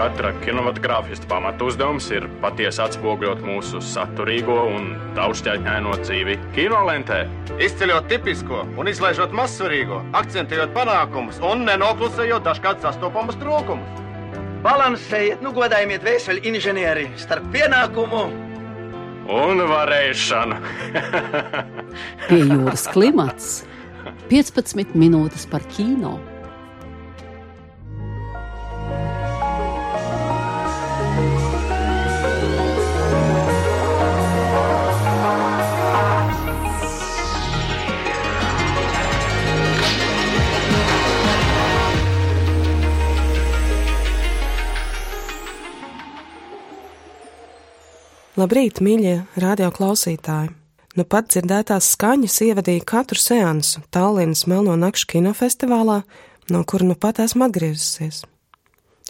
Katra 0.00 0.30
kinematogrāfista 0.40 1.28
pamatu 1.28 1.66
uzdevums 1.68 2.06
ir 2.14 2.24
patiesi 2.40 2.80
atspoguļot 2.80 3.42
mūsu 3.44 3.82
saturīgo 3.84 4.56
un 4.72 4.94
daudzšķaitņaino 5.18 5.92
dzīvi 6.00 6.38
kinolentē. 6.56 7.18
Izceļot 7.60 8.08
tipisko 8.08 8.62
un 8.80 8.88
izlaižot 8.88 9.34
mazsvarīgo, 9.36 10.00
akcentējot 10.16 10.72
panākumus 10.72 11.42
un 11.44 11.66
nenoklusējot 11.68 12.46
dažkārt 12.48 12.80
sastopamus 12.86 13.36
trūkumus. 13.42 14.00
Balansējiet, 14.64 15.44
nu 15.44 15.52
godājiet 15.56 16.04
vēseli 16.04 16.46
inženieri 16.48 17.06
starp 17.20 17.46
pienākumu 17.52 18.24
un 19.30 19.62
varēšanu. 19.68 20.58
Pie 22.28 22.40
jūras 22.40 22.88
klimats 22.92 23.52
15 24.30 24.92
minūtes 24.94 25.42
par 25.50 25.64
kino. 25.74 26.12
Labrīt, 48.38 48.78
mīļie 48.78 49.18
radioklausītāji! 49.42 50.59
Nu 50.98 51.04
pat 51.06 51.28
dzirdētās 51.30 51.92
skaņas 51.94 52.40
ievadīja 52.48 52.82
katru 52.82 53.20
seansu 53.22 53.84
Tallinas 53.94 54.42
Melno 54.50 54.74
Nakšu 54.74 55.06
kinofestivālā, 55.12 56.00
no 56.50 56.62
kura 56.66 56.88
nu 56.88 56.96
pat 56.98 57.20
esmu 57.22 57.46
atgriezusies. 57.46 58.24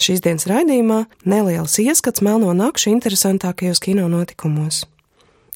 Šīs 0.01 0.21
dienas 0.25 0.45
raidījumā 0.49 1.07
neliels 1.29 1.79
ieskats 1.81 2.21
Melno 2.25 2.53
Nakšu 2.57 2.93
interesantākajos 2.93 3.81
kino 3.85 4.09
notikumos. 4.13 4.83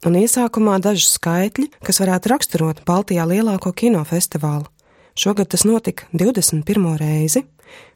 Un 0.05 0.17
iesākumā 0.21 0.79
daži 0.85 1.07
skaitļi, 1.09 1.71
kas 1.85 2.01
varētu 2.01 2.33
raksturot 2.33 2.83
Baltijā 2.89 3.25
lielāko 3.29 3.73
kinofestivālu. 3.77 4.69
Šogad 5.17 5.53
tas 5.53 5.65
notika 5.69 6.09
21. 6.13 6.89
reizi, 7.01 7.45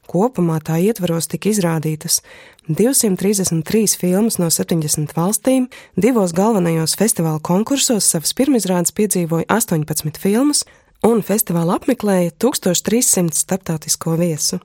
Kopumā 0.09 0.57
tā 0.65 0.79
ietvaros 0.81 1.29
tika 1.29 1.51
izrādītas 1.51 2.23
233 2.69 3.99
filmas 4.01 4.39
no 4.41 4.49
70 4.49 5.13
valstīm, 5.17 5.67
divos 6.01 6.33
galvenajos 6.37 6.97
festivāla 6.97 7.43
konkursos 7.45 8.09
savas 8.09 8.33
pirmizrādes 8.37 8.95
piedzīvoja 8.97 9.45
18 9.53 10.17
filmas, 10.23 10.65
un 11.05 11.21
festivālu 11.21 11.77
apmeklēja 11.77 12.33
1300 12.41 13.37
starptautisko 13.37 14.17
viesu. 14.17 14.63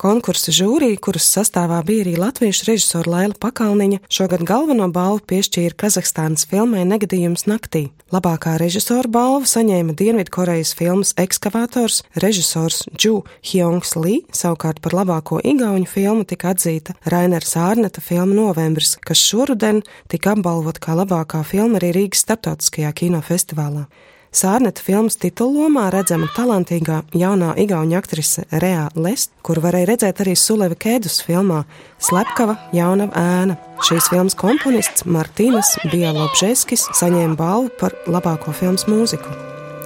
Konkursa 0.00 0.48
žūrija, 0.48 0.96
kuras 1.04 1.26
sastāvā 1.28 1.82
bija 1.84 2.06
arī 2.06 2.14
latviešu 2.16 2.70
režisora 2.70 3.10
Laila 3.12 3.34
Pakalniņa, 3.36 3.98
šogad 4.08 4.46
galveno 4.48 4.86
balvu 4.88 5.20
piešķīra 5.28 5.76
Kazahstānas 5.76 6.46
filmai 6.48 6.86
Negadījums 6.88 7.44
naktī. 7.44 7.90
Labākā 8.08 8.54
režisora 8.62 9.10
balvu 9.12 9.44
saņēma 9.50 9.92
Dienvidkorejas 9.98 10.72
filmas 10.78 11.12
ekskavators 11.20 12.00
režisors 12.24 12.86
Džu 12.96 13.18
Hyongs 13.50 13.92
Lee, 14.00 14.22
savukārt 14.32 14.80
par 14.80 14.96
labāko 15.02 15.42
igauņu 15.44 15.90
filmu 15.92 16.24
tika 16.24 16.54
atzīta 16.54 16.96
Rainers 17.04 17.52
Ārneta 17.60 18.00
filma 18.00 18.32
Novembris, 18.38 18.94
kas 19.04 19.20
šoruden 19.20 19.82
tika 20.08 20.32
apbalvot 20.32 20.80
kā 20.80 20.96
labākā 20.96 21.42
filma 21.44 21.76
arī 21.76 21.92
Rīgas 21.98 22.24
starptautiskajā 22.24 22.94
kinofestivālā. 23.02 23.84
Sārneta 24.30 24.78
filmas 24.86 25.16
titullomā 25.18 25.88
redzama 25.90 26.28
talantīgā 26.36 27.00
jaunā 27.18 27.50
igauņa 27.58 27.98
aktrise 27.98 28.44
Rea 28.62 28.84
Lest, 28.94 29.32
kur 29.42 29.58
varēja 29.58 29.88
redzēt 29.90 30.22
arī 30.22 30.36
Suleva 30.38 30.78
Kēdus 30.78 31.18
filmā 31.26 31.64
Slepkava 31.98 32.54
jaunava 32.76 33.10
ēna. 33.18 33.58
Šīs 33.88 34.06
filmas 34.12 34.38
komponists 34.38 35.02
Martīnas 35.02 35.72
Bielobžeskis 35.90 36.86
saņēma 37.00 37.34
balvu 37.40 37.74
par 37.82 37.98
labāko 38.06 38.54
filmas 38.54 38.86
mūziku. 38.86 39.34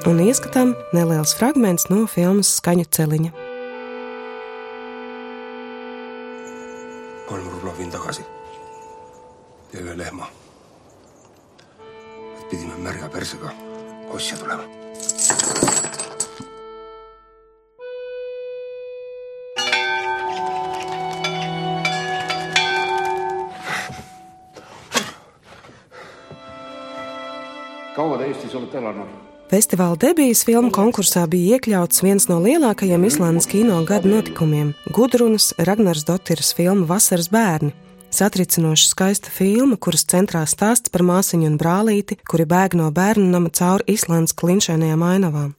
Un 0.04 0.20
ieskatām 0.26 0.76
neliels 0.92 1.32
fragments 1.38 1.88
no 1.88 2.04
filmas 2.04 2.52
Skaņu 2.60 2.84
celiņa. 2.92 3.32
kolm 7.24 7.48
rubla 7.48 7.72
viin 7.78 7.90
tagasi 7.90 8.22
ja 9.72 9.80
ühe 9.80 9.96
lehma. 9.96 10.28
pidime 12.50 12.76
märga 12.78 13.08
persega 13.08 13.63
tulema. 14.18 14.64
kaua 28.04 28.18
te 28.18 28.26
Eestis 28.28 28.54
olete 28.58 28.78
elanud? 28.78 29.12
Festivāla 29.50 29.96
debijas 30.00 30.42
filmu 30.46 30.70
konkursā 30.74 31.24
bija 31.30 31.56
iekļauts 31.56 32.02
viens 32.02 32.26
no 32.30 32.40
lielākajiem 32.42 33.04
Islandes 33.06 33.46
kino 33.50 33.76
gada 33.86 34.10
notikumiem- 34.10 34.72
Gudrunas 34.96 35.52
Ragnars 35.58 36.04
Dotiras 36.08 36.54
filma 36.56 36.86
Vasaras 36.88 37.30
bērni. 37.30 37.72
Satricinoša 38.14 38.86
skaista 38.86 39.30
filma, 39.34 39.74
kuras 39.74 40.04
centrā 40.06 40.44
stāsts 40.46 40.92
par 40.94 41.02
māsiņu 41.02 41.48
un 41.50 41.58
brālīti, 41.58 42.20
kuri 42.30 42.46
bēg 42.46 42.76
no 42.78 42.86
bērnu 42.94 43.26
nama 43.32 43.50
cauri 43.50 43.96
Islandes 43.96 44.36
klinšainajām 44.38 45.02
ainavām. 45.02 45.54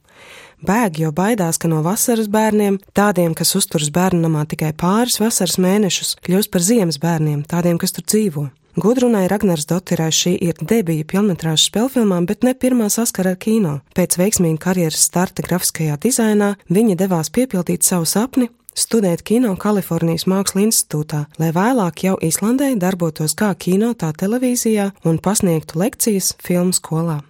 Bēg, 0.64 1.02
jo 1.02 1.10
baidās, 1.12 1.58
ka 1.60 1.68
no 1.68 1.82
vasaras 1.84 2.30
bērniem, 2.32 2.78
tādiem, 2.96 3.34
kas 3.36 3.52
uzturas 3.60 3.92
bērnu 3.92 4.22
namā 4.24 4.46
tikai 4.48 4.72
pāris 4.72 5.20
vasaras 5.20 5.58
mēnešus, 5.60 6.16
kļūs 6.24 6.48
par 6.48 6.64
ziemas 6.64 6.96
bērniem, 7.02 7.44
tādiem, 7.44 7.76
kas 7.76 7.92
tur 7.92 8.08
dzīvo. 8.08 8.48
Gudrunai 8.80 9.26
Ragnars 9.28 9.68
Dotirai 9.68 10.10
šī 10.12 10.34
ir 10.48 10.56
debija 10.60 11.04
filmas 11.12 11.68
spēlfilmām, 11.68 12.24
bet 12.28 12.44
ne 12.44 12.56
pirmā 12.56 12.88
saskara 12.92 13.36
ar 13.36 13.40
kino. 13.40 13.78
Pēc 13.96 14.16
veiksmīga 14.20 14.64
karjeras 14.68 15.04
starta 15.08 15.44
grafiskajā 15.44 15.96
dizainā 16.00 16.54
viņa 16.68 16.96
devās 17.04 17.32
piepildīt 17.32 17.84
savu 17.84 18.08
sapni 18.08 18.48
studēt 18.76 19.24
kino 19.26 19.54
Kalifornijas 19.56 20.26
Mākslas 20.30 20.68
institūtā, 20.68 21.24
lai 21.40 21.50
vēlāk 21.56 22.04
jau 22.06 22.16
Islandē 22.22 22.74
darbotos 22.80 23.34
kā 23.38 23.54
kino, 23.58 23.94
tā 23.94 24.12
televīzijā 24.12 24.90
un 25.08 25.18
pasniegtu 25.22 25.80
lekcijas 25.80 26.34
filmu 26.44 26.76
skolā. 26.76 27.22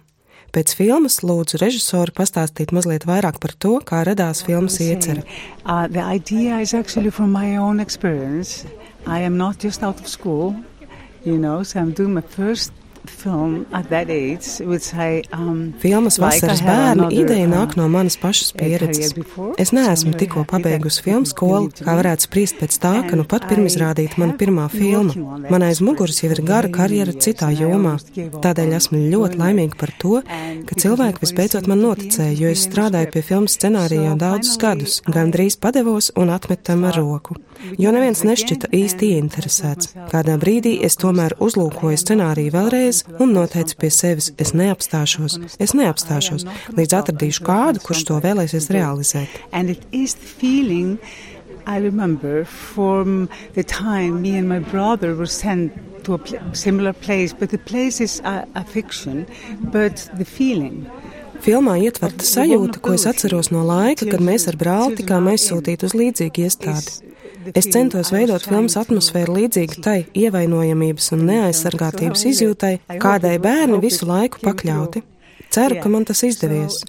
Pēc 0.55 0.73
filmas 0.79 1.19
lūdzu 1.27 1.59
režisoru 1.61 2.13
pastāstīt 2.15 2.71
mazliet 2.75 3.05
vairāk 3.07 3.39
par 3.43 3.53
to, 3.59 3.77
kā 3.83 4.01
radās 4.07 4.43
filmas 4.47 4.79
iecerē. 4.81 5.23
Uh, 5.65 5.87
the 5.91 6.01
idea 6.01 6.59
is 6.63 6.73
actually 6.73 7.11
from 7.11 7.31
my 7.31 7.57
own 7.57 7.79
experience. 7.79 8.65
I 9.05 9.19
am 9.19 9.37
not 9.37 9.59
just 9.59 9.83
out 9.83 9.99
of 9.99 10.07
school, 10.07 10.55
you 11.23 11.37
know, 11.37 11.63
so 11.63 11.79
I'm 11.79 11.91
doing 11.91 12.13
my 12.13 12.21
first 12.21 12.71
Filmas 15.81 16.17
Vasaras 16.21 16.61
bērni 16.65 17.07
ideja 17.21 17.47
nāk 17.49 17.75
no 17.79 17.87
manas 17.91 18.17
pašas 18.19 18.53
pieredzes. 18.57 19.13
Es 19.61 19.73
neesmu 19.75 20.13
tikko 20.19 20.43
pabeigusi 20.49 21.03
filmu 21.05 21.29
skolu, 21.29 21.71
kā 21.77 21.95
varētu 21.99 22.27
spriest 22.27 22.59
pēc 22.61 22.77
tā, 22.83 22.93
ka 23.07 23.19
nu 23.19 23.25
pat 23.29 23.47
pirmizrādīta 23.49 24.19
mana 24.21 24.37
pirmā 24.39 24.67
filma. 24.73 25.15
Man 25.51 25.65
aiz 25.67 25.81
muguras 25.83 26.21
jau 26.23 26.31
ir 26.33 26.43
gara 26.47 26.71
karjera 26.73 27.15
citā 27.15 27.51
jomā. 27.55 27.97
Tādēļ 28.15 28.77
esmu 28.79 29.03
ļoti 29.13 29.41
laimīga 29.41 29.79
par 29.79 29.93
to, 30.01 30.21
ka 30.67 30.79
cilvēki 30.83 31.23
visbeidzot 31.23 31.69
man 31.71 31.83
noticēja, 31.85 32.37
jo 32.41 32.53
es 32.53 32.65
strādāju 32.67 33.11
pie 33.13 33.25
filmas 33.31 33.57
scenārija 33.57 34.11
jau 34.11 34.17
daudzus 34.23 34.57
gadus, 34.61 35.01
gan 35.07 35.33
drīz 35.33 35.59
padevos 35.61 36.11
un 36.15 36.33
atmetu 36.35 36.71
tam 36.71 36.87
ar 36.89 36.97
roku. 36.99 37.37
Jo 37.81 37.91
neviens 37.93 38.21
nešķita 38.27 38.69
īsti 38.75 39.11
ieinteresēts. 39.15 39.93
Kādā 40.11 40.37
brīdī 40.41 40.75
es 40.85 40.97
tomēr 41.01 41.33
uzlūkoju 41.41 41.97
scenāriju 41.97 42.53
vēlreiz 42.53 42.96
un 43.19 43.33
noteicu 43.35 43.77
pie 43.81 43.91
sevis, 43.93 44.31
es 44.41 44.53
neapstāšos, 44.57 45.37
es 45.63 45.73
neapstāšos, 45.77 46.45
līdz 46.77 46.99
atradīšu 47.01 47.47
kādu, 47.47 47.83
kurš 47.85 48.05
to 48.09 48.19
vēlēsies 48.23 48.71
realizēt. 48.73 49.41
I 51.67 51.79
remember 51.79 52.45
from 52.45 53.27
the 53.55 53.63
time 53.63 54.21
me 54.21 54.37
and 54.37 54.47
my 54.47 54.59
brother 54.59 55.13
were 55.13 55.27
sent 55.27 55.73
to 56.05 56.13
a 56.13 56.17
pl 56.17 56.39
similar 56.53 56.93
place, 56.93 57.33
but 57.33 57.49
the 57.49 57.57
place 57.57 57.99
is 57.99 58.21
a, 58.23 58.47
a 58.55 58.63
fiction, 58.63 59.25
but 59.59 60.09
the 60.17 60.23
feeling. 60.23 60.87
Filmā 61.43 61.75
ietverta 61.83 62.25
sajūta, 62.25 62.79
ko 62.81 62.95
es 62.95 63.03
atceros 63.09 63.51
no 63.51 63.65
laika, 63.67 64.07
kad 64.09 64.23
mēs 64.23 64.47
ar 64.49 64.57
brāli 64.57 65.01
tikām 65.01 65.27
aizsūtīti 65.33 65.85
uz 65.89 65.93
līdzīgu 65.99 66.47
iestādi. 66.47 67.06
Es 67.55 67.67
centos 67.71 68.09
veidot 68.11 68.43
filmas 68.43 68.75
atmosfēru 68.79 69.37
līdzīgu 69.37 69.81
tai 69.83 69.97
ievainojamības 70.17 71.11
un 71.15 71.27
neaizsargātības 71.29 72.25
izjūtai, 72.31 72.73
kādai 73.03 73.37
bērni 73.43 73.79
visu 73.83 74.07
laiku 74.09 74.41
pakļauti. 74.43 75.03
Ceru, 75.57 75.79
ka 75.81 75.89
man 75.91 76.05
tas 76.07 76.21
izdevies, 76.27 76.79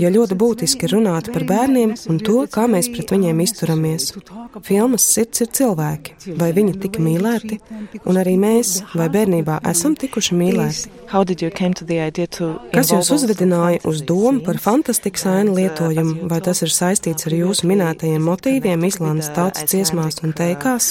jo 0.00 0.10
ļoti 0.16 0.36
būtiski 0.40 0.88
runāt 0.92 1.28
par 1.34 1.44
bērniem 1.48 1.94
un 2.10 2.20
to, 2.24 2.38
kā 2.52 2.64
mēs 2.70 2.88
pret 2.94 3.12
viņiem 3.12 3.42
izturamies. 3.44 4.12
Filmas 4.64 5.04
sirds 5.04 5.44
ir 5.44 5.50
cilvēki, 5.58 6.14
vai 6.40 6.50
viņi 6.56 6.76
tika 6.86 7.02
mīlēti, 7.04 7.58
un 8.08 8.20
arī 8.20 8.36
mēs, 8.40 8.78
vai 8.96 9.08
bērnībā 9.12 9.58
esam 9.68 9.96
tikuši 9.98 10.38
mīlēti. 10.38 10.92
Kas 12.72 12.92
jūs 12.92 13.10
uzvedināja 13.14 13.82
uz 13.88 14.00
domu 14.08 14.40
par 14.46 14.58
fantastikas 14.62 15.26
ainu 15.30 15.54
lietojumu, 15.58 16.28
vai 16.30 16.40
tas 16.44 16.62
ir 16.64 16.72
saistīts 16.72 17.28
ar 17.28 17.36
jūsu 17.36 17.68
minētajiem 17.70 18.24
motīviem 18.26 18.86
Islandes 18.88 19.30
tautas 19.36 19.68
dziesmās 19.70 20.22
un 20.24 20.34
teikās? 20.36 20.90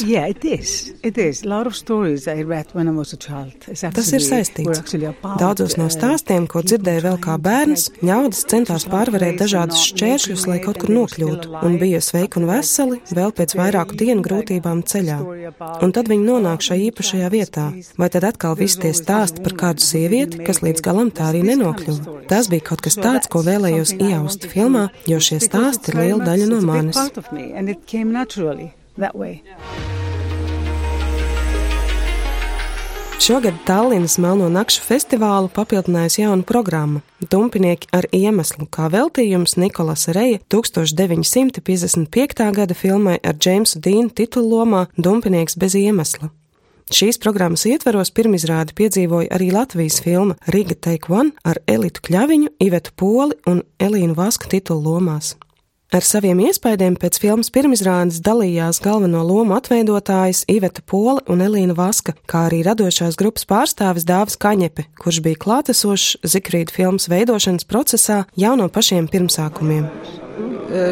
Tas 3.96 4.14
ir 4.14 4.24
saistīts. 4.24 4.84
Daudzos 5.42 5.78
no 5.82 5.90
stāstiem, 5.94 6.48
ko 6.52 6.64
dzirdēju 6.66 7.06
vēl 7.08 7.15
kā 7.22 7.38
bērns, 7.42 7.88
ņaudas 8.06 8.44
centās 8.52 8.86
pārvarēt 8.90 9.40
dažādus 9.42 9.84
šķēršļus, 9.92 10.46
lai 10.50 10.60
kaut 10.64 10.80
kur 10.82 10.94
nokļūtu, 10.96 11.54
un 11.66 11.78
bija 11.82 12.02
sveiki 12.04 12.42
un 12.42 12.50
veseli 12.50 13.02
vēl 13.16 13.34
pēc 13.36 13.56
vairāku 13.60 13.98
dienu 14.00 14.26
grūtībām 14.26 14.84
ceļā. 14.88 15.20
Un 15.84 15.96
tad 15.96 16.12
viņi 16.12 16.28
nonāk 16.30 16.66
šajā 16.66 16.90
īpašajā 16.90 17.32
vietā. 17.34 17.66
Vai 18.00 18.10
tad 18.14 18.28
atkal 18.32 18.58
viss 18.60 18.80
tie 18.82 18.94
stāsti 18.96 19.44
par 19.46 19.58
kādu 19.62 19.86
sievieti, 19.86 20.44
kas 20.46 20.62
līdz 20.66 20.86
galam 20.86 21.12
tā 21.16 21.32
arī 21.32 21.46
nenokļuva? 21.50 22.22
Tas 22.32 22.50
bija 22.52 22.70
kaut 22.72 22.86
kas 22.86 23.00
tāds, 23.00 23.30
ko 23.32 23.44
vēlējos 23.46 23.98
iejaust 24.00 24.48
filmā, 24.52 24.88
jo 25.10 25.20
šie 25.22 25.42
stāsti 25.44 25.94
ir 25.94 26.02
liela 26.02 26.32
daļa 26.32 26.52
no 26.54 26.62
manis. 26.66 27.02
Šogad 33.20 33.54
Tallinas 33.66 34.18
Melno 34.18 34.50
Nakšu 34.52 34.82
festivālu 34.84 35.50
papildinājusi 35.50 36.22
jauna 36.22 36.44
programma- 36.44 37.02
Dumpinieki 37.32 37.88
ar 37.92 38.06
iemeslu, 38.12 38.68
kā 38.68 38.90
veltījums 38.92 39.58
Nikolasa 39.58 40.14
Reja 40.14 40.40
1955. 40.50 42.52
gada 42.52 42.74
filmai 42.74 43.20
ar 43.24 43.34
Džeimsu 43.34 43.80
Dīnu 43.80 44.12
titullomā 44.12 44.86
Dumpinieks 44.98 45.58
bez 45.58 45.76
iemesla. 45.76 46.30
Šīs 46.92 47.18
programmas 47.18 47.66
ietveros 47.66 48.12
pirmizrādi 48.12 48.74
piedzīvoja 48.78 49.28
arī 49.32 49.52
Latvijas 49.52 50.02
filma 50.04 50.36
Riga 50.48 50.76
Take 50.76 51.10
One 51.10 51.32
ar 51.44 51.56
Elitu 51.68 52.02
Kļaviņu, 52.02 52.48
Ivetu 52.60 52.92
Poli 52.96 53.34
un 53.48 53.64
Elīnu 53.80 54.16
Vasku 54.16 54.48
titullomās. 54.48 55.36
Ar 55.94 56.02
saviem 56.02 56.40
iespaidiem 56.42 56.96
pēc 56.98 57.20
filmas 57.22 57.52
pirmizrādes 57.54 58.18
dalījās 58.26 58.80
galveno 58.82 59.20
lomu 59.22 59.54
atveidotājas 59.54 60.42
Iveta 60.50 60.82
Pola 60.82 61.22
un 61.30 61.44
Elīna 61.46 61.76
Vaska, 61.78 62.16
kā 62.26 62.48
arī 62.48 62.64
radošās 62.66 63.18
grupas 63.22 63.46
pārstāvis 63.46 64.08
Dāvis 64.10 64.40
Kaņepe, 64.42 64.88
kurš 64.98 65.22
bija 65.28 65.40
klātesošs 65.46 66.26
Zikrīda 66.26 66.74
filmas 66.74 67.06
veidošanas 67.12 67.70
procesā 67.70 68.24
jau 68.34 68.56
no 68.58 68.66
pašiem 68.66 69.06
pirmsākumiem. 69.14 69.86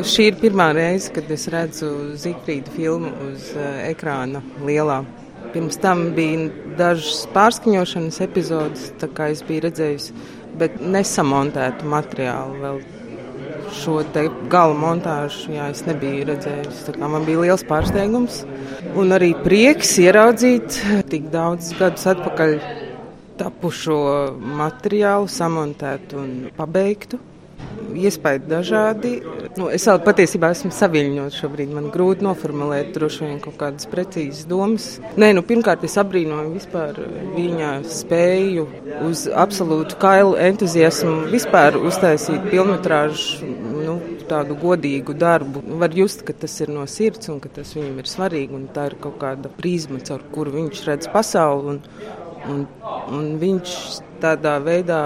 Šī 0.05 0.29
ir 0.29 0.39
pirmā 0.39 0.69
reize, 0.77 1.09
kad 1.17 1.33
es 1.33 1.49
redzu 1.49 1.89
Zikrīda 2.13 2.77
filmu 2.77 3.09
uz 3.31 3.49
ekrāna 3.89 4.45
lielā. 4.61 5.01
Pirms 5.57 5.81
tam 5.81 6.11
bija 6.13 6.51
dažas 6.77 7.25
pārskaņošanas 7.33 8.21
epizodes, 8.29 8.91
tā 9.01 9.09
kā 9.09 9.33
es 9.33 9.41
biju 9.45 9.65
redzējusi, 9.65 10.13
bet 10.61 10.77
nesamontētu 10.85 11.89
materiālu 11.89 12.61
vēl 12.61 12.83
šo 13.75 13.97
gala 14.51 14.77
montāžu 14.77 15.55
jā, 15.55 15.67
es 15.73 15.83
nebiju 15.87 16.27
redzējis. 16.29 16.85
Man 17.01 17.25
bija 17.27 17.43
liels 17.43 17.65
pārsteigums 17.67 18.43
un 18.99 19.15
arī 19.17 19.33
prieks 19.43 19.95
ieraudzīt 20.03 20.79
tik 21.11 21.29
daudzus 21.33 21.77
gadus 21.79 22.07
atpakaļ 22.13 22.57
tapušo 23.39 23.99
materiālu, 24.61 25.29
samontētu 25.31 26.19
un 26.21 26.33
pabeigtu 26.57 27.19
iespaidi 27.97 28.49
dažādi. 28.51 29.13
Nu, 29.57 29.69
es 29.73 29.85
vēl 29.87 30.01
patiesībā 30.05 30.51
esmu 30.55 30.71
saviņots 30.73 31.39
šobrīd. 31.43 31.73
Man 31.75 31.89
grūti 31.93 32.25
noformulēt 32.25 32.93
droši 32.95 33.27
vien 33.27 33.41
kaut 33.43 33.57
kādas 33.61 33.89
precīzas 33.91 34.47
domas. 34.49 34.87
Nē, 35.19 35.33
nu, 35.37 35.43
pirmkārt, 35.45 35.85
es 35.87 35.97
abrīnoju 36.01 36.55
vispār 36.55 36.99
viņa 37.35 37.73
spēju 37.89 38.65
uz 39.09 39.25
absolūtu 39.29 39.99
kailu 40.01 40.35
entuziasmu 40.41 41.29
vispār 41.33 41.77
uztaisīt 41.79 42.49
filmetrāžu, 42.51 43.51
nu, 43.83 43.99
tādu 44.29 44.57
godīgu 44.59 45.15
darbu. 45.17 45.63
Var 45.81 45.97
just, 45.97 46.23
ka 46.27 46.35
tas 46.43 46.55
ir 46.63 46.71
no 46.73 46.85
sirds 46.89 47.29
un 47.33 47.41
ka 47.43 47.51
tas 47.53 47.75
viņam 47.77 47.99
ir 48.01 48.09
svarīgi 48.09 48.61
tā 48.73 48.87
ir 48.89 48.97
kaut 49.03 49.19
kāda 49.21 49.51
prizma, 49.53 50.01
caur 50.07 50.23
kuru 50.33 50.55
viņš 50.57 50.83
redz 50.87 51.09
pasauli 51.13 51.75
un, 51.75 51.81
un, 52.49 52.65
un 53.13 53.29
viņš 53.41 53.75
tādā 54.23 54.57
veidā 54.63 55.03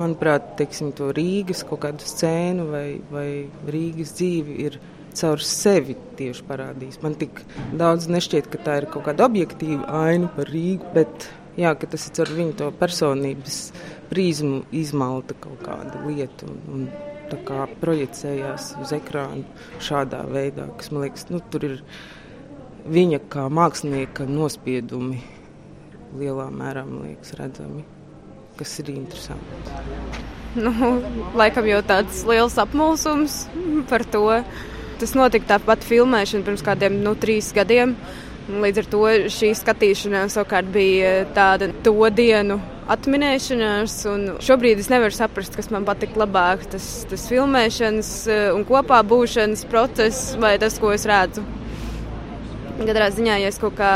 manuprāt, 0.00 0.54
teiksim, 0.58 0.94
to 0.96 1.10
Rīgas 1.16 1.62
kaut 1.68 1.84
kādu 1.84 2.06
scēnu 2.06 2.66
vai, 2.70 2.86
vai 3.12 3.28
Rīgas 3.70 4.14
dzīvi 4.18 4.56
ir 4.66 4.78
caur 5.16 5.42
sevi 5.44 5.96
tieši 6.18 6.46
parādījis. 6.48 7.00
Man 7.04 7.16
tik 7.20 7.42
daudz 7.78 8.08
nešķiet, 8.10 8.48
ka 8.52 8.62
tā 8.64 8.80
ir 8.80 8.88
kaut 8.92 9.08
kāda 9.08 9.26
objektīva 9.28 9.86
aina 10.06 10.30
par 10.36 10.50
Rīgu, 10.52 10.92
bet 10.94 11.28
jā, 11.60 11.74
tas 11.82 12.08
ir 12.08 12.16
caur 12.18 12.34
viņu 12.38 12.56
to 12.60 12.70
personības 12.80 13.60
prizmu 14.10 14.64
izmalta 14.74 15.36
kaut 15.38 15.62
kāda 15.66 16.02
lieta. 16.08 16.48
Un, 16.48 16.60
un, 16.74 16.90
Tā 17.30 17.36
kā 17.46 17.60
projicējās 17.78 18.72
uz 18.82 18.90
ekrāna 18.96 19.68
šādā 19.86 20.24
veidā, 20.26 20.64
kas 20.80 20.90
man 20.90 21.04
liekas, 21.04 21.28
nu, 21.30 21.38
tur 21.52 21.62
ir 21.68 21.76
viņa 22.90 23.20
kā 23.30 23.44
mākslinieka 23.54 24.26
nospiedumi 24.26 25.20
lielā 26.18 26.48
mērā 26.50 26.82
liekas, 26.90 27.36
redzami 27.38 27.84
kas 28.60 28.78
ir 28.82 28.92
interesants. 28.94 29.74
Nu, 30.58 30.72
laikam 31.38 31.66
jau 31.68 31.78
tāds 31.86 32.24
liels 32.26 32.56
apmulsums 32.58 33.44
par 33.90 34.02
to. 34.02 34.26
Tas 35.00 35.14
notika 35.16 35.54
tāpat 35.54 35.86
filmēšana 35.86 36.44
pirms 36.44 36.64
kādiem 36.66 36.98
nu, 37.04 37.14
trīs 37.16 37.52
gadiem. 37.56 37.94
Līdz 38.50 38.82
ar 38.82 38.88
to 38.90 39.04
šī 39.30 39.52
skatīšanās 39.54 40.34
savukārt 40.34 40.68
bija 40.74 41.22
tāda 41.36 41.70
to 41.84 41.94
dienu 42.10 42.58
atminēšanās. 42.90 43.94
Šobrīd 44.42 44.82
es 44.82 44.90
nevaru 44.90 45.14
saprast, 45.14 45.54
kas 45.54 45.70
man 45.70 45.86
patīk 45.86 46.18
labāk. 46.18 46.66
Tas, 46.72 46.88
tas 47.10 47.28
filmēšanas 47.30 48.12
eh, 48.26 48.44
un 48.56 48.66
kopā 48.68 49.00
būšanas 49.06 49.64
process 49.70 50.34
vai 50.40 50.56
tas, 50.62 50.80
ko 50.82 50.90
es 50.96 51.06
redzu. 51.08 51.46
Katrā 52.80 53.10
ziņā, 53.14 53.38
ja 53.42 53.50
es 53.52 53.60
kaut 53.60 53.76
kā 53.78 53.94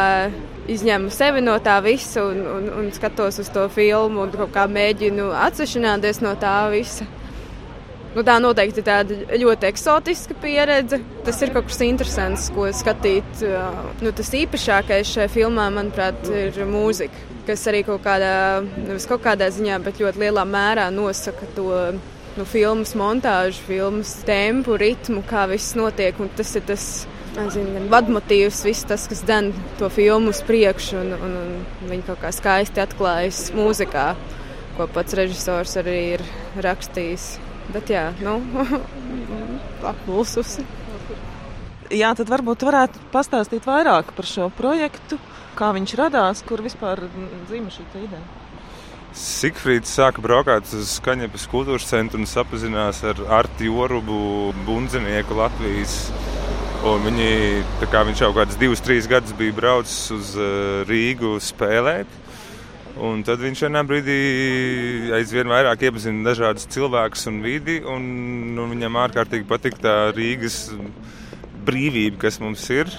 izņemu 0.70 1.10
sevi 1.12 1.42
no 1.44 1.56
tā 1.62 1.80
visa 1.84 2.24
un, 2.24 2.40
un, 2.48 2.70
un 2.80 2.88
skatos 2.94 3.40
uz 3.42 3.50
to 3.52 3.66
filmu 3.72 4.24
un 4.24 4.32
kaut 4.34 4.54
kā 4.54 4.64
mēģinu 4.70 5.28
atsevišķināties 5.44 6.22
no 6.24 6.34
tā 6.40 6.56
visa. 6.72 7.06
Nu, 8.14 8.22
tā 8.22 8.36
noteikti 8.38 8.78
ir 8.78 8.86
tāda 8.86 9.38
ļoti 9.42 9.66
eksotiska 9.72 10.36
pieredze. 10.38 11.00
Tas 11.26 11.40
ir 11.42 11.50
kaut 11.54 11.66
kas 11.66 11.80
interesants, 11.82 12.46
ko 12.54 12.68
skatīt. 12.70 13.42
Nu, 14.04 14.12
tas 14.14 14.30
īpašākais 14.38 15.16
šajā 15.16 15.32
filmā, 15.34 15.66
manuprāt, 15.74 16.22
ir 16.30 16.60
mūzika, 16.70 17.24
kas 17.48 17.66
arī 17.70 17.82
kaut 17.88 18.04
kādā, 18.06 18.62
nevis 18.76 19.08
kaut 19.10 19.24
kādā 19.24 19.50
ziņā, 19.50 19.80
bet 19.82 19.98
ļoti 19.98 20.22
lielā 20.22 20.46
mērā 20.46 20.86
nosaka 20.94 21.48
to 21.56 21.72
nu, 22.38 22.46
filmas 22.46 22.94
montāžu, 22.98 23.66
filmas 23.66 24.14
tempu, 24.28 24.78
ritmu, 24.78 25.24
kā 25.26 25.48
viss 25.50 25.74
notiek. 25.78 26.14
Tas 26.38 26.54
ir 26.54 26.66
tas 26.70 26.86
zinu, 27.54 27.86
vadmotīvs, 27.90 28.62
viss 28.66 28.86
tas, 28.88 29.06
kas 29.10 29.22
den 29.26 29.52
to 29.78 29.88
filmu 29.92 30.32
uz 30.34 30.42
priekšu, 30.46 31.00
un, 31.00 31.14
un, 31.16 31.34
un 31.82 31.90
viņi 31.90 32.06
kaut 32.08 32.22
kā 32.22 32.30
skaisti 32.34 32.82
atklājas 32.82 33.48
mūzikā, 33.56 34.12
ko 34.76 34.86
pats 34.94 35.16
režisors 35.18 35.76
arī 35.80 35.98
ir 36.14 36.24
rakstījis. 36.64 37.26
Bet 37.74 37.90
jā, 37.90 38.10
nu, 38.20 38.38
apmulsusi. 39.92 40.66
Jā, 41.94 42.12
tad 42.16 42.30
varbūt 42.32 42.64
varētu 42.66 43.02
pastāstīt 43.12 43.66
vairāk 43.68 44.14
par 44.16 44.28
šo 44.28 44.48
projektu, 44.56 45.18
kā 45.58 45.70
viņš 45.76 45.98
radās, 46.00 46.42
kur 46.46 46.62
vispār 46.64 47.04
dzīvo 47.48 47.70
šī 47.72 47.86
ideja. 47.92 48.24
Sigfrīds 49.14 49.92
sāka 49.94 50.18
braukāt 50.24 50.66
uz 50.74 50.96
Kaņepes 51.04 51.44
kultūras 51.52 51.86
centru 51.86 52.18
un 52.18 52.26
sapazinās 52.26 53.04
ar 53.06 53.20
Arti 53.36 53.70
Orubu, 53.70 54.50
bundzinieku 54.66 55.38
Latvijas 55.38 56.00
viņi, 56.82 57.30
kā 57.92 58.02
viņš 58.08 58.20
jau 58.24 58.32
kādus 58.36 58.58
divus, 58.60 58.82
trīs 58.84 59.08
gadus 59.10 59.34
bija 59.38 59.54
braucis 59.54 60.10
uz 60.14 60.34
uh, 60.36 60.82
Rīgu 60.88 61.36
spēlēt. 61.42 62.20
Un 62.94 63.24
tad 63.26 63.40
viņš 63.42 63.64
vienā 63.66 63.80
brīdī 63.82 64.18
aizvien 65.16 65.50
vairāk 65.50 65.82
iepazina 65.88 66.28
dažādus 66.28 66.68
cilvēkus 66.70 67.26
un 67.26 67.40
vidi. 67.42 67.80
Un, 67.82 68.04
un 68.54 68.70
viņam 68.70 69.00
ārkārtīgi 69.06 69.48
patīk 69.50 69.80
tā 69.82 70.12
Rīgas 70.14 70.68
brīvība, 71.66 72.20
kas 72.26 72.38
mums 72.42 72.68
ir. 72.70 72.92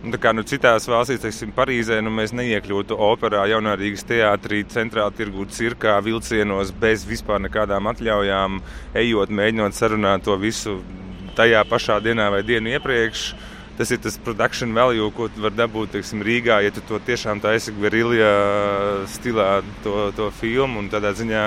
Un, 0.00 0.14
kā 0.16 0.30
nu, 0.32 0.44
citās 0.48 0.86
valstīs, 0.88 1.20
teiksim, 1.20 1.50
Parīzē, 1.52 1.98
nu, 2.00 2.12
mēs 2.14 2.32
neiekļūtu 2.32 2.96
operā, 3.04 3.42
jaunā 3.50 3.74
Rīgas 3.76 4.06
teātrī, 4.08 4.62
centrālā 4.70 5.10
tirgū, 5.12 5.44
cirkā, 5.52 5.98
vilcienos, 6.06 6.70
bez 6.80 7.04
vispār 7.08 7.42
nekādām 7.44 7.90
atļaujām, 7.90 8.62
ejot, 9.02 9.34
mēģinot 9.34 9.76
sarunāt 9.76 10.24
to 10.24 10.38
visu 10.40 10.78
tajā 11.38 11.64
pašā 11.68 12.00
dienā 12.04 12.30
vai 12.32 12.44
dienu 12.46 12.74
iepriekš. 12.76 13.30
Tas 13.80 13.90
ir 13.94 14.00
tas 14.04 14.18
production 14.20 14.74
value, 14.76 15.06
ko 15.16 15.30
var 15.40 15.54
dabūt 15.56 15.94
teiksim, 15.94 16.20
Rīgā, 16.26 16.58
ja 16.60 16.72
tu 16.74 16.82
to 16.84 16.98
tiešām 17.00 17.40
taisi 17.40 17.72
gverilja 17.72 18.32
stilā, 19.08 19.62
to, 19.84 20.10
to 20.16 20.28
filmu. 20.36 20.84
Tādā 20.92 21.14
ziņā 21.16 21.46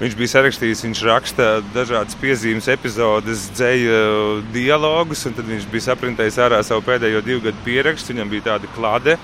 Viņš 0.00 0.14
bija 0.16 0.30
sarakstījis, 0.32 0.80
viņš 0.86 1.00
raksta 1.04 1.46
dažādas 1.74 2.16
piezīmes, 2.16 2.70
epizodes, 2.72 3.50
dzēju 3.52 3.98
dialogus, 4.54 5.26
un 5.28 5.34
tad 5.36 5.44
viņš 5.44 5.66
bija 5.68 5.90
saprintējis 5.90 6.38
ārā 6.40 6.62
savu 6.64 6.80
pēdējo 6.86 7.20
divu 7.26 7.42
gadu 7.44 7.60
pierakstu. 7.66 8.14
Viņam 8.14 8.30
bija 8.32 8.46
tāda 8.46 8.70
klade 8.72 9.18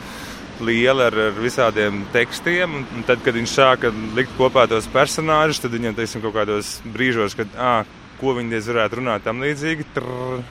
liela 0.61 1.07
ar, 1.09 1.17
ar 1.31 1.39
visādiem 1.41 2.03
tekstiem. 2.13 2.77
Un, 2.83 3.07
tad, 3.09 3.25
kad 3.25 3.39
viņš 3.41 3.55
sāka 3.57 3.93
likt 4.19 4.37
kopā 4.37 4.67
tos 4.69 4.85
personāžus, 4.93 5.63
tad 5.65 5.73
viņam 5.73 5.97
teiksim, 5.97 6.21
kaut 6.27 6.37
kādos 6.37 6.75
brīžos, 6.85 7.39
kad, 7.41 7.57
ah, 7.57 7.97
ko 8.21 8.37
viņi 8.37 8.63
varētu 8.69 9.01
runāt 9.01 9.25
tam 9.27 9.43
līdzīgi. 9.45 9.89
Trrr, 9.97 10.45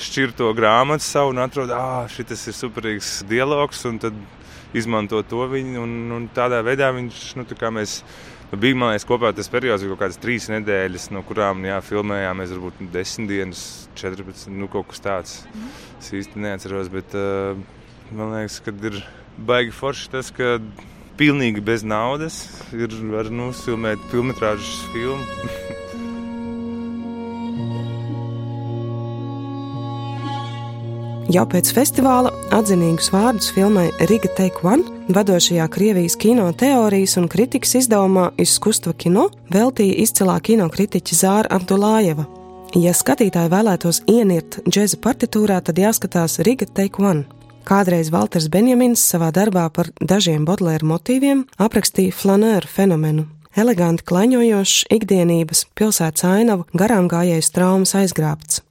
šķir 0.00 0.34
to 0.36 0.52
grāmatu 0.56 1.04
savu 1.04 1.32
un 1.32 1.42
atrod, 1.44 1.72
ah, 1.72 2.04
šis 2.12 2.48
ir 2.50 2.56
superīgs 2.56 3.12
dialogs, 3.28 3.84
un 3.88 4.00
tad 4.02 4.16
izmanto 4.76 5.22
to 5.26 5.46
viņu. 5.50 5.82
Un, 5.82 5.98
un 6.16 6.30
tādā 6.34 6.62
veidā 6.66 6.90
viņš, 6.96 7.20
nu, 7.38 7.46
tā 7.48 7.58
kā 7.58 7.70
mēs 7.74 8.00
nu, 8.50 8.58
bijām, 8.60 8.82
man 8.82 8.94
liekas, 8.94 9.06
kopā 9.08 9.32
tas 9.36 9.50
periods, 9.52 9.86
kaut 9.88 10.02
kādas 10.04 10.20
trīs 10.22 10.50
nedēļas, 10.52 11.10
no 11.14 11.22
kurām, 11.26 11.64
jā, 11.68 11.78
filmējāmies 11.84 12.56
varbūt 12.56 12.82
desmit 12.94 13.32
dienas, 13.32 13.62
14, 13.98 14.50
nu, 14.54 14.68
kaut 14.72 14.90
kas 14.92 15.04
tāds. 15.04 15.38
Mm. 15.54 15.70
Es 16.00 16.12
īsti 16.20 16.44
neatceros, 16.44 16.92
bet 16.92 17.16
uh, 17.16 17.56
man 18.12 18.36
liekas, 18.36 18.60
ka 18.64 18.74
ir 18.90 19.00
baigi 19.36 19.74
forši 19.74 20.12
tas, 20.12 20.32
ka 20.34 20.58
pilnīgi 21.16 21.64
bez 21.64 21.84
naudas 21.86 22.42
ir 22.76 22.92
var 23.12 23.32
nofilmēt 23.32 24.10
filmas 24.12 24.76
filmu. 24.92 25.65
Jau 31.26 31.42
pēc 31.50 31.72
festivāla 31.74 32.30
atzinīgus 32.54 33.08
vārdus 33.10 33.48
filmai 33.50 33.88
Riga 34.06 34.28
Take 34.38 34.62
One, 34.62 34.84
vadošajā 35.10 35.64
Krievijas 35.74 36.14
kino 36.22 36.44
teorijas 36.54 37.16
un 37.18 37.26
kritikas 37.26 37.72
izdevumā 37.80 38.28
Izkustva 38.38 38.92
kino, 38.94 39.24
veltīja 39.50 39.96
izcilā 40.04 40.36
kinokritiķa 40.46 41.18
Zāra 41.18 41.50
Abdulājeva. 41.58 42.28
Ja 42.78 42.92
skatītāji 42.94 43.50
vēlētos 43.50 44.04
ienirt 44.06 44.60
džēza 44.70 45.00
partitūrā, 45.02 45.58
tad 45.66 45.80
jāskatās 45.82 46.38
Riga 46.46 46.68
Take 46.70 47.02
One. 47.02 47.24
Kādreiz 47.66 48.12
Walters 48.14 48.46
Benjamins 48.46 49.02
savā 49.02 49.32
darbā 49.34 49.66
par 49.74 49.90
dažiem 49.98 50.46
Bodlēra 50.46 50.86
motīviem 50.86 51.42
aprakstīja 51.58 52.14
flanēru 52.14 52.70
fenomenu. 52.70 53.26
Eleganti 53.58 54.06
klaņojošs, 54.06 54.86
ikdienības, 54.94 55.66
pilsētas 55.74 56.28
ainavu, 56.28 56.68
garām 56.76 57.10
gājējas 57.10 57.50
traumas 57.56 57.96
aizgrābts. 57.98 58.62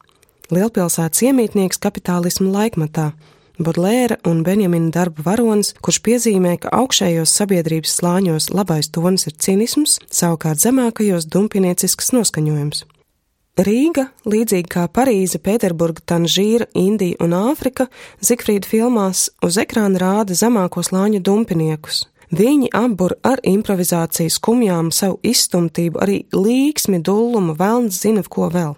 Lielpilsētas 0.54 1.24
iemītnieks 1.25 1.80
kapitālismu 1.82 2.52
laikmatā, 2.54 3.12
Bodlēra 3.56 4.18
un 4.28 4.42
Benjamina 4.44 4.92
darba 4.92 5.24
varonis, 5.24 5.72
kurš 5.80 6.02
piezīmē, 6.04 6.58
ka 6.60 6.74
augšējos 6.75 7.32
sabiedrības 7.40 7.94
slāņos 8.02 8.50
labais 8.52 8.92
tonis 8.92 9.30
ir 9.30 9.38
cinisms, 9.40 9.96
savukārt 10.12 10.60
zemākajos 10.60 11.30
dumpiniecisks 11.32 12.12
noskaņojums. 12.18 12.84
Rīga, 13.56 14.10
līdzīgi 14.28 14.68
kā 14.68 14.84
Parīze, 14.92 15.40
Pēterburga, 15.40 16.04
Tanžīra, 16.04 16.68
Indija 16.75 17.16
un 17.24 17.32
Āfrika, 17.38 17.88
Zikfrīda 18.20 18.68
filmās 18.68 19.30
uz 19.40 19.56
ekrāna 19.58 20.04
rāda 20.04 20.36
zemāko 20.36 20.84
slāņu 20.84 21.24
dumpiniekus. 21.24 22.10
Viņi 22.36 22.74
apbur 22.75 23.16
ar 23.24 23.40
improvizāciju 23.48 24.34
skumjām 24.34 24.92
savu 24.92 25.22
izstumtību, 25.24 26.02
arī 26.04 26.25
līksmi, 26.36 27.00
dullumu, 27.00 27.56
velns 27.56 28.04
zina, 28.04 28.25
ko 28.28 28.52
vēl 28.52 28.75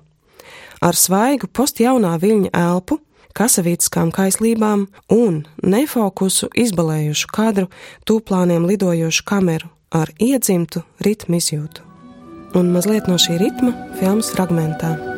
ar 0.82 0.96
svaigu 0.98 1.50
postjaunā 1.52 2.16
viļņa 2.22 2.54
elpu, 2.54 3.00
kasavītiskām 3.38 4.12
kaislībām 4.16 4.88
un 5.14 5.44
nefokusu 5.62 6.50
izbalējušu 6.58 7.34
kadru, 7.34 7.68
tūplāniem 8.10 8.66
lidojošu 8.70 9.28
kameru 9.28 9.70
ar 9.94 10.12
iedzimtu 10.20 10.84
ritmu 11.06 11.38
izjūtu. 11.42 11.86
Un 12.58 12.74
mazliet 12.74 13.10
no 13.12 13.20
šī 13.22 13.38
ritma 13.44 13.76
filmas 14.00 14.32
fragmentā. 14.34 15.17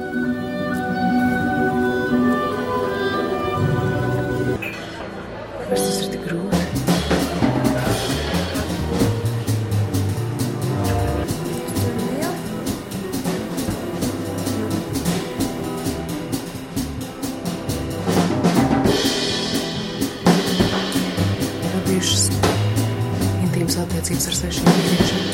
Attiecības 24.09 24.27
ar 24.27 24.35
svešiem 24.37 24.65
vīriešiem. 24.73 25.25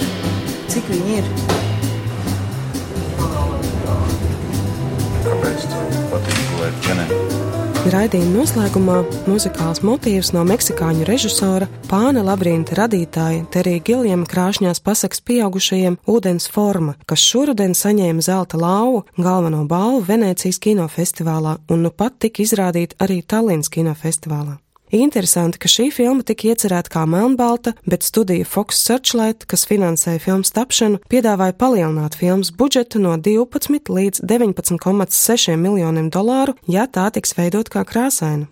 Cik 0.71 0.87
viņi 0.91 1.13
ir? 1.19 1.27
Kāpēc 5.25 5.67
tev 5.71 5.99
patīk 6.11 6.41
gulēt 6.51 6.81
ķenē? 6.83 7.05
Raidījuma 7.85 8.33
noslēgumā 8.33 8.95
muzikāls 9.29 9.83
motīvs 9.85 10.31
no 10.33 10.41
meksikāņu 10.49 11.05
režisora 11.05 11.67
Pāna 11.85 12.23
Labrīnta 12.25 12.75
radītāja 12.79 13.45
Terija 13.53 13.83
Giljama 13.85 14.25
krāšņās 14.25 14.81
pasakas 14.81 15.21
pieaugušajiem 15.21 15.99
ūdens 16.09 16.49
forma, 16.49 16.97
kas 17.05 17.21
šoruden 17.21 17.77
saņēma 17.77 18.25
zelta 18.25 18.59
lauvu 18.59 19.05
galveno 19.21 19.63
balvu 19.69 20.01
Venēcijas 20.09 20.59
kinofestivālā 20.65 21.59
un 21.69 21.85
nu 21.85 21.93
pat 21.93 22.17
tika 22.25 22.43
izrādīta 22.43 22.97
arī 23.05 23.21
Tallinas 23.21 23.69
kinofestivālā. 23.69 24.64
Interesanti, 24.95 25.59
ka 25.59 25.67
šī 25.67 25.89
filma 25.91 26.23
tika 26.23 26.47
iecerēta 26.53 26.91
kā 26.93 27.01
melnbalta, 27.09 27.73
bet 27.83 28.05
studija 28.07 28.45
Fox 28.47 28.79
Searchlight, 28.79 29.43
kas 29.49 29.65
finansēja 29.67 30.21
filmas 30.23 30.53
tapšanu, 30.55 31.01
piedāvāja 31.11 31.57
palielināt 31.59 32.15
filmas 32.15 32.53
budžetu 32.55 33.01
no 33.03 33.17
12 33.19 33.91
līdz 33.91 34.23
19,6 34.23 35.59
miljoniem 35.59 36.07
dolāru, 36.13 36.55
ja 36.71 36.87
tā 36.87 37.09
tiks 37.11 37.35
veidot 37.35 37.71
kā 37.73 37.83
krāsaina. 37.83 38.47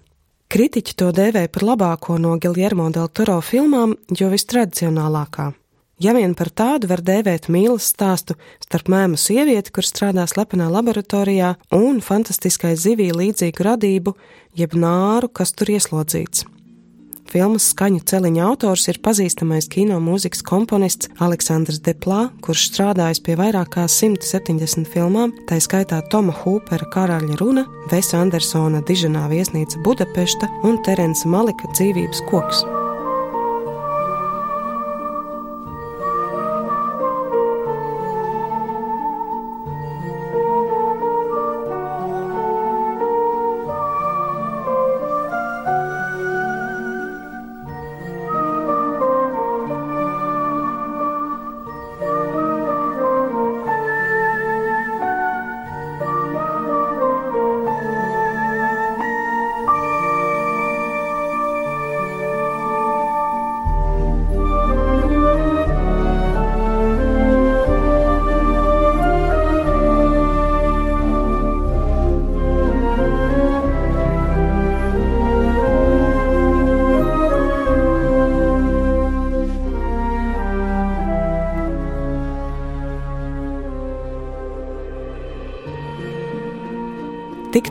Kritiķi 0.52 1.00
to 1.00 1.14
dēvēja 1.16 1.50
par 1.50 1.64
labāko 1.72 2.20
no 2.20 2.36
Giljermo 2.38 2.92
del 2.92 3.08
Toro 3.08 3.40
filmām, 3.42 3.96
jo 4.12 4.28
vistradicionālākā. 4.34 5.54
Ja 6.02 6.14
vien 6.18 6.34
par 6.34 6.50
tādu 6.50 6.90
var 6.90 7.04
dēvēt 7.06 7.52
mīlas 7.54 7.92
stāstu 7.94 8.34
starp 8.64 8.90
mēmu 8.90 9.20
sievieti, 9.20 9.72
kur 9.76 9.86
strādā 9.86 10.26
slepenā 10.30 10.72
laboratorijā, 10.74 11.54
un 11.76 12.02
fantastiskai 12.02 12.74
zivī 12.80 13.12
līdzīgu 13.14 13.68
radību, 13.70 14.16
jeb 14.58 14.74
nāru, 14.74 15.30
kas 15.30 15.54
tur 15.54 15.70
ieslodzīts. 15.76 16.48
Filmas 17.34 17.72
skaņu 17.72 18.04
celiņa 18.10 18.44
autors 18.46 18.84
ir 18.92 19.00
pazīstamais 19.06 19.66
kino 19.72 19.96
mūzikas 20.04 20.44
komponists 20.46 21.10
Aleksandrs 21.24 21.80
Deplā, 21.86 22.28
kurš 22.46 22.68
strādājis 22.70 23.24
pie 23.26 23.38
vairāk 23.40 23.72
kā 23.78 23.88
170 23.90 24.86
filmām, 24.94 25.34
tā 25.50 25.58
skaitā 25.64 26.04
Toma 26.14 26.36
Hūpera 26.44 26.92
Karaļa 26.94 27.40
runa, 27.42 27.66
Vesa 27.90 28.22
Andersona 28.22 28.84
Diženā 28.86 29.26
viesnīca 29.34 29.82
Budapešta 29.88 30.52
un 30.68 30.78
Terence 30.86 31.26
Malika 31.26 31.74
dzīvības 31.74 32.26
koks. 32.30 32.66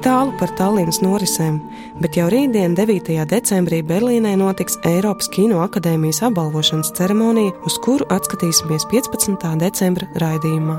Tālu 0.03 0.33
par 0.39 0.51
Tallinas 0.59 0.99
norisēm, 1.03 1.59
bet 2.03 2.17
jau 2.19 2.27
rītdien, 2.33 2.75
9. 2.79 3.15
decembrī, 3.31 3.83
Berlīnē 3.87 4.35
notiks 4.41 4.79
Eiropas 4.89 5.31
Kino 5.33 5.61
akadēmijas 5.63 6.23
apbalvošanas 6.29 6.93
ceremonija, 6.99 7.55
uz 7.69 7.79
kuru 7.85 8.07
atskatīsimies 8.15 8.89
15. 8.91 9.47
decembra 9.63 10.09
raidījumā. 10.23 10.79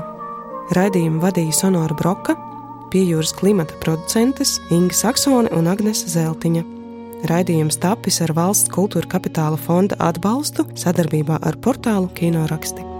Raidījumu 0.76 1.22
vadīja 1.24 1.56
Sonora 1.56 1.96
Broka, 1.96 2.36
pie 2.92 3.06
jūras 3.08 3.34
klimata 3.36 3.76
producentes 3.82 4.58
Inga 4.74 4.96
Saksone 4.96 5.52
un 5.56 5.68
Agnese 5.72 6.10
Zeltiņa. 6.12 6.64
Raidījums 7.28 7.80
tapis 7.80 8.20
ar 8.24 8.34
valsts 8.36 8.72
kultūra 8.72 9.08
kapitāla 9.16 9.60
fonda 9.60 9.96
atbalstu 10.04 10.68
sadarbībā 10.76 11.40
ar 11.40 11.60
portālu 11.64 12.12
Kino 12.16 12.44
raksti. 12.50 12.93